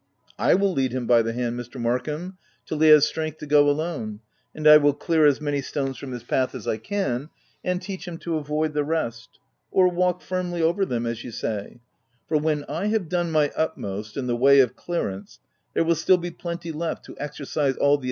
[0.39, 1.79] "I will lead him by the hand, Mr.
[1.79, 4.21] Mark ham, till he has strength to go alone;
[4.55, 7.29] and I will clear as many stones from his path as I can,
[7.63, 9.37] and teach him to avoid the rest—
[9.71, 11.81] or walk firmly over them, as you say;—
[12.27, 15.37] for when I have done my utmost, in the way of clearance,
[15.75, 17.99] there will still be plenty left to exercise all the OF WILDFELL HALL.